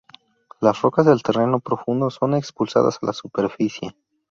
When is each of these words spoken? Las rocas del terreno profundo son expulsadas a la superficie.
Las 0.61 0.81
rocas 0.81 1.05
del 1.05 1.21
terreno 1.21 1.59
profundo 1.59 2.09
son 2.09 2.33
expulsadas 2.33 2.97
a 2.99 3.05
la 3.05 3.13
superficie. 3.13 3.95